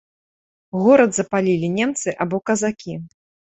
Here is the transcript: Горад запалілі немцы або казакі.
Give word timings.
Горад 0.85 1.11
запалілі 1.19 1.69
немцы 1.77 2.17
або 2.27 2.43
казакі. 2.53 2.93